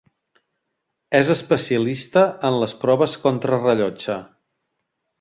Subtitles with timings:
[1.19, 4.21] És especialista en les proves contrarellotge.